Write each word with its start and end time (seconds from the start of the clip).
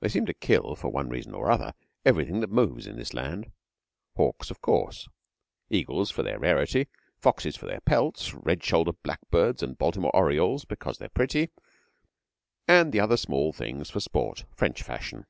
They 0.00 0.08
seem 0.08 0.24
to 0.24 0.32
kill, 0.32 0.74
for 0.74 0.88
one 0.88 1.10
reason 1.10 1.34
or 1.34 1.50
other, 1.50 1.74
everything 2.02 2.40
that 2.40 2.48
moves 2.48 2.86
in 2.86 2.96
this 2.96 3.12
land. 3.12 3.52
Hawks, 4.16 4.50
of 4.50 4.62
course; 4.62 5.06
eagles 5.68 6.10
for 6.10 6.22
their 6.22 6.38
rarity; 6.38 6.88
foxes 7.18 7.54
for 7.54 7.66
their 7.66 7.82
pelts; 7.82 8.32
red 8.32 8.64
shouldered 8.64 9.02
blackbirds 9.02 9.62
and 9.62 9.76
Baltimore 9.76 10.16
orioles 10.16 10.64
because 10.64 10.96
they 10.96 11.04
are 11.04 11.08
pretty, 11.10 11.50
and 12.66 12.90
the 12.90 13.00
other 13.00 13.18
small 13.18 13.52
things 13.52 13.90
for 13.90 14.00
sport 14.00 14.46
French 14.56 14.82
fashion. 14.82 15.26